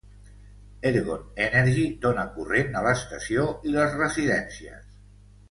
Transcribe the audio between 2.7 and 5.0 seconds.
a l'estació i les residències.